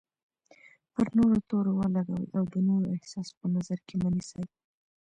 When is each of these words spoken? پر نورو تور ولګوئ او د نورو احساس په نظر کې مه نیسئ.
پر 0.93 1.07
نورو 1.17 1.37
تور 1.49 1.65
ولګوئ 1.71 2.25
او 2.37 2.43
د 2.53 2.55
نورو 2.67 2.87
احساس 2.95 3.27
په 3.37 3.45
نظر 3.55 3.79
کې 3.87 3.95
مه 4.01 4.09
نیسئ. 4.15 4.43